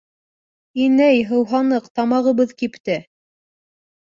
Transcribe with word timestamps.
—Инәй, 0.85 1.19
һыуһаныҡ, 1.33 1.91
тамағыбыҙ 2.01 2.57
кипте. 2.63 2.99